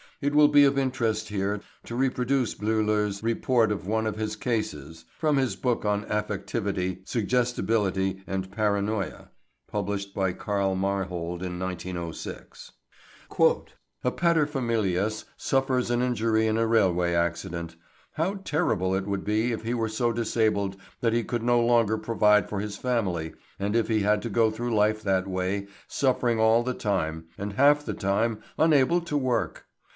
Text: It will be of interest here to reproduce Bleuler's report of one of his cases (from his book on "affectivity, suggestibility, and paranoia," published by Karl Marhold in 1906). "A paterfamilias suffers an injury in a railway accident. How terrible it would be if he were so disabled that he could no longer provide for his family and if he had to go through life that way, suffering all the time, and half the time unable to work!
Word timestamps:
It 0.19 0.35
will 0.35 0.47
be 0.47 0.65
of 0.65 0.77
interest 0.79 1.29
here 1.29 1.61
to 1.85 1.95
reproduce 1.95 2.53
Bleuler's 2.53 3.21
report 3.23 3.71
of 3.71 3.87
one 3.87 4.05
of 4.07 4.17
his 4.17 4.35
cases 4.35 5.05
(from 5.19 5.37
his 5.37 5.55
book 5.55 5.83
on 5.83 6.05
"affectivity, 6.05 7.07
suggestibility, 7.07 8.23
and 8.27 8.51
paranoia," 8.51 9.29
published 9.67 10.13
by 10.15 10.33
Karl 10.33 10.75
Marhold 10.75 11.41
in 11.43 11.59
1906). 11.59 12.71
"A 14.03 14.11
paterfamilias 14.11 15.25
suffers 15.37 15.89
an 15.91 16.03
injury 16.03 16.45
in 16.47 16.57
a 16.57 16.67
railway 16.67 17.13
accident. 17.13 17.75
How 18.13 18.35
terrible 18.43 18.95
it 18.95 19.05
would 19.07 19.23
be 19.23 19.51
if 19.51 19.63
he 19.63 19.73
were 19.75 19.89
so 19.89 20.11
disabled 20.11 20.77
that 21.01 21.13
he 21.13 21.23
could 21.23 21.43
no 21.43 21.59
longer 21.59 21.97
provide 21.97 22.49
for 22.49 22.59
his 22.59 22.75
family 22.77 23.33
and 23.59 23.75
if 23.75 23.87
he 23.87 24.01
had 24.01 24.21
to 24.23 24.29
go 24.29 24.51
through 24.51 24.73
life 24.75 25.03
that 25.03 25.27
way, 25.27 25.67
suffering 25.87 26.39
all 26.39 26.61
the 26.63 26.73
time, 26.75 27.25
and 27.39 27.53
half 27.53 27.85
the 27.85 27.93
time 27.95 28.39
unable 28.59 29.01
to 29.01 29.17
work! 29.17 29.65